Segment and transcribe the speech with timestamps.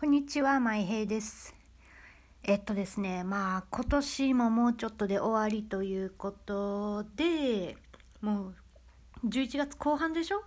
[0.00, 1.56] こんにちは、まいへいです。
[2.44, 7.76] えっとですね、まあ今年ももうちょっとで終わりということで、
[8.20, 8.52] も
[9.24, 10.44] う11月後半でしょ？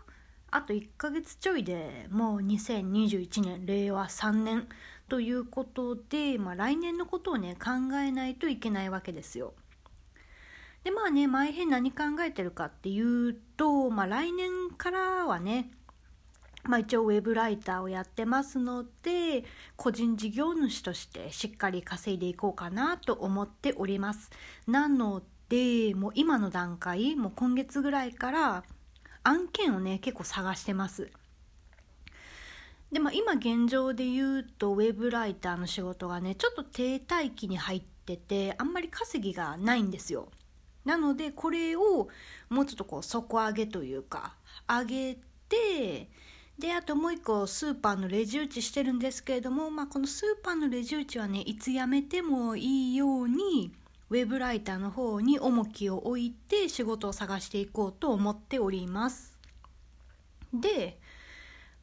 [0.51, 4.69] あと1ヶ月ちょいでもう2021年、令和3年
[5.09, 9.53] ということで、まあ来年のことをね、考えないといけないわけですよ。
[10.85, 15.71] でまあね、前編何考えてるかっていうと、まあ来年からはね、
[16.63, 19.43] まあ、一応ウェブライターをやってますので
[19.75, 24.29] 個人事業主としてしっかり稼いでいこうかなと思っております。
[24.67, 28.63] なのでもう今の段階もう今月ぐらいから
[29.23, 31.11] 案件をね結構探してます。
[32.91, 40.29] でまあ今現状で言うとウェブライターの仕事がねちょっと停滞期に入っててあんまり稼ぎがないんですよ。
[40.85, 42.09] なのでこれを
[42.49, 44.35] もうちょっとこう底上げというか
[44.67, 45.17] 上げ
[45.47, 46.09] て
[46.61, 53.71] であともう一個スーパーのレジ打ちしてるんですけれども、まあ、このスーパーのレジ打ちはねいつやめてもいいように
[54.11, 59.35] ウェブライターの方に重きを置いて仕事を探していこうと思っております。
[60.53, 60.99] で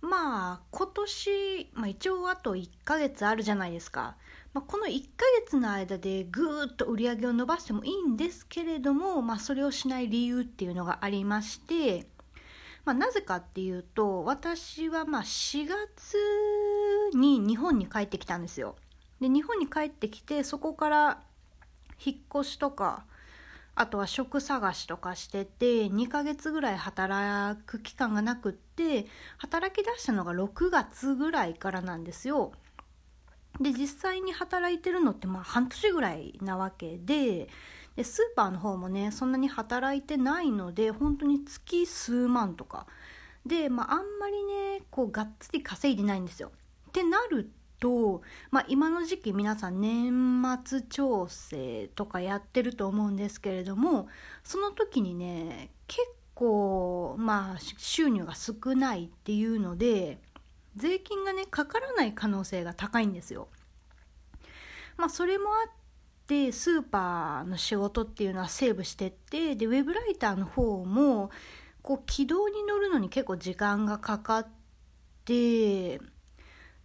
[0.01, 4.15] まあ今年、まあ、一応あと1ヶ月あるじゃないですか、
[4.55, 12.07] まあ、この1ヶ月の間でぐーっと売り上げを伸ばしてもいいんですけれども、まあ、それをしない理由っていうのがありまして
[12.89, 16.17] まあ、なぜかっていうと私はまあ4月
[17.14, 18.77] に日本に帰ってきたんですよ。
[19.20, 21.20] で日本に帰ってきてそこから
[22.03, 23.05] 引っ越しとか
[23.75, 29.05] あとは職探しとかしてて2ヶ月ぐらい働く期間がなくって
[29.36, 32.52] 働き出したのが6月ぐらいからなんですよ。
[33.61, 37.50] で実際に働いてるのってまあ半年ぐらいなわけで
[37.99, 42.87] でスーパーの方もねそんなに働いてないので本当に月数万とか
[43.45, 46.53] で、まあ、あんまりねこうがっつり稼いでないんですよ。
[46.91, 54.07] ってなると、まあ、今の時期皆さん年末調整とかやってると思うんですけれども
[54.45, 56.01] その時にね結
[56.35, 60.19] 構まあ収入が少ないっていうので
[60.77, 63.48] 税金がねかからない可能性が高いんですよ。
[64.97, 65.73] まあそれもあっ
[66.28, 71.30] てスーパーの仕事っていうのはセーブしてってでウェブライターの方も
[71.80, 74.48] こう軌道に乗るのに結構時間がかかっ
[75.24, 75.98] て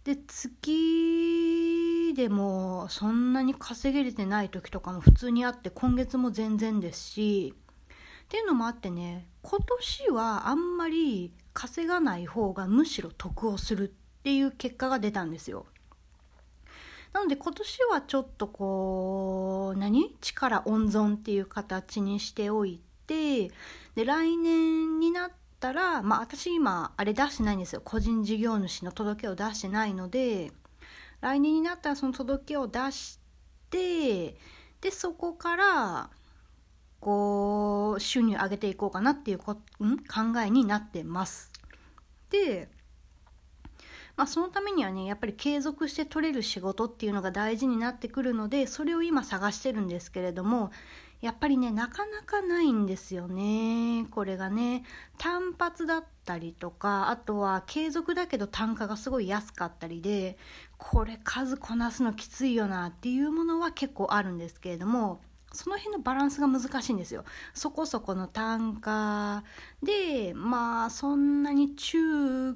[0.04, 7.54] で月でもそんなに稼げれてない時とかも普通にあって今月も全然ですし
[8.24, 15.66] っていうのもあってね今年はあんまり稼がない方がむしろ得をするっていう結果が出たんですよ。
[17.14, 20.16] なので今年はちょっとこう何？
[20.20, 23.52] 力温存っていう形にしておいて
[23.94, 25.30] で来年になっ
[25.60, 27.82] たらまあ私今あれ出してないんですよ。
[27.84, 30.50] 個人事業主の届けを出してないので
[31.20, 33.20] 来年になったらその届けを出し
[33.70, 34.36] て
[34.80, 36.10] でそこから
[36.98, 41.52] こう収入上げていこうかなっていうこ、ん、考えになってます。
[42.28, 42.68] で
[44.16, 50.70] まあ、そのためにはねやっぱり継続して取れる仕事っていうのが大事になってくるのでそれを今探してるんですけれども
[51.20, 54.84] やっぱりねなかなかないんですよねこれがね
[55.18, 60.36] 単発だったりとかあとは継続だけど単価がすごい安かったりで
[60.76, 65.22] これ数こなすのきついよなっていうものは結構あるんですけれども
[65.54, 67.24] その辺のバランスが難しいんですよ。
[67.54, 69.44] そこそこの単価
[69.82, 72.54] でまあそんなに中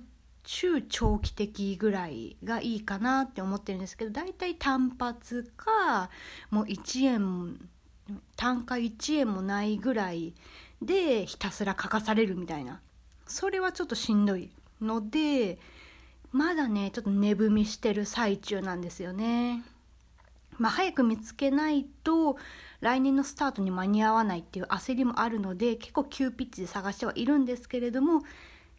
[0.50, 6.08] 中長期的ぐらいがいいかなって思ってるんですけど大体単発か
[6.50, 7.68] もう1円
[8.34, 10.32] 単価1円もないぐらい
[10.80, 12.80] でひたすら書かされるみたいな
[13.26, 14.48] それはちょっとしんどい
[14.80, 15.58] ので
[16.32, 19.62] まだねちょっと値踏みしてる最中なんですよね。
[20.56, 22.36] まあ、早く見つけないと
[22.80, 28.22] 来年のスタートに間に合わないっていう焦りもあるので結構急ピッチで探してはいるんですけれども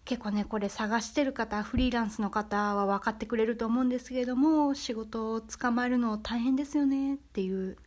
[0.10, 7.78] 結構ねこれ探してる方フリーランスの方は分かってくれると思うんですけれども仕事を捕まえるの大変ですよねっていう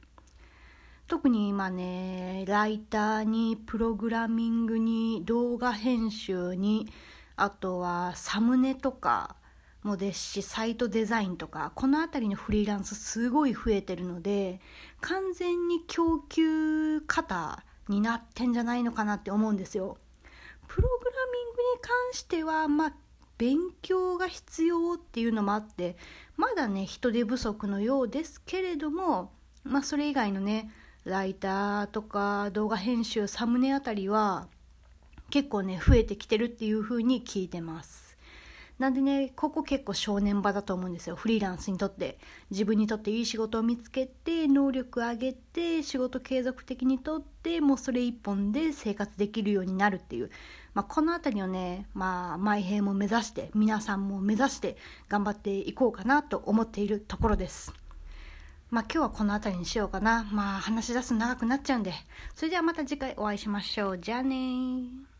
[1.09, 6.87] 特に今ねライターにプログラミングに動画編集に
[7.35, 9.35] あとはサムネとか
[9.83, 14.61] もですしサイトデザインとかこの辺りのフリーランスすごい増えてるので
[15.01, 19.99] 完全に供給型になってんじゃないのかなって思うんですよ。
[20.69, 22.93] プログミングに関してはまあ
[23.39, 25.97] 勉強が必要っていうのもあって
[26.37, 29.33] まだね人手不足のようですけれども
[29.65, 30.71] まあそれ以外のね
[31.05, 34.47] ライターとか動画編集サムネあたりは
[35.31, 38.12] 結構ね増えてきてるっていうふうに聞いてます。
[38.83, 42.19] なんでねここ結構正念場だと思うんですよフリーランスにとって
[42.51, 50.33] 自分にとっていい仕事を見つけて能力上げて仕事継続的にとってもうそれ一本で生活できるようになるっていう、
[50.75, 54.77] まあ、この辺りをねまあ毎平も目指して皆さんも目指して
[55.09, 57.73] 頑張っていこうかなと思っているところです
[58.71, 60.27] まあ今日はこの辺りにしようかな。
[60.33, 61.93] まあ話し出すと長くなっちゃうんで。
[62.35, 63.99] それではまた次回お会いしましょう。
[63.99, 65.12] じゃあね